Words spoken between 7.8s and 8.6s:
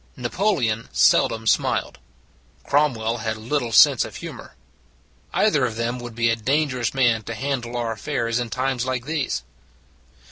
affairs in